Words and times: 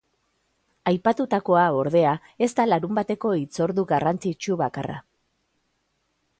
Aipatutakoa, 0.91 1.65
ordea, 1.81 2.15
ez 2.47 2.49
da 2.61 2.67
larunbateko 2.71 3.35
hitzordu 3.43 3.87
garrantzitsu 3.95 4.61
bakarra. 4.65 5.01